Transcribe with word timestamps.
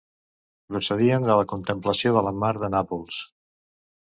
Procedien 0.71 1.27
de 1.27 1.35
la 1.41 1.45
contemplació 1.53 2.15
de 2.17 2.25
la 2.29 2.33
mar 2.45 2.53
de 2.65 2.73
Nàpols. 2.77 3.21